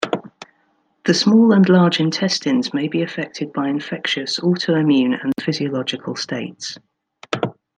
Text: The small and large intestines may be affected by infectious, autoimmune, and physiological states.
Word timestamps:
The 1.05 1.13
small 1.13 1.51
and 1.53 1.69
large 1.69 1.99
intestines 1.99 2.73
may 2.73 2.87
be 2.87 3.03
affected 3.03 3.53
by 3.53 3.67
infectious, 3.69 4.39
autoimmune, 4.39 5.15
and 5.23 5.31
physiological 5.39 6.15
states. 6.15 6.79